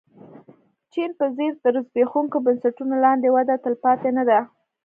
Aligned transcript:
چین 0.91 1.11
په 1.19 1.25
څېر 1.35 1.53
تر 1.63 1.73
زبېښونکو 1.87 2.37
بنسټونو 2.45 2.95
لاندې 3.05 3.27
وده 3.35 3.55
تلپاتې 3.63 4.09
نه 4.17 4.23
ده. 4.29 4.39